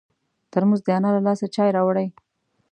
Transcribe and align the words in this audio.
ترموز 0.51 0.81
د 0.85 0.87
انا 0.97 1.09
له 1.15 1.21
لاسه 1.27 1.45
چای 1.55 1.69
راوړي. 1.77 2.07